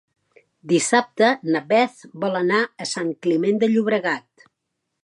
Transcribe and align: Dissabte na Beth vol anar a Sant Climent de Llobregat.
Dissabte 0.71 1.29
na 1.55 1.61
Beth 1.73 2.01
vol 2.25 2.41
anar 2.41 2.63
a 2.65 2.89
Sant 2.95 3.13
Climent 3.27 3.65
de 3.67 3.71
Llobregat. 3.77 4.49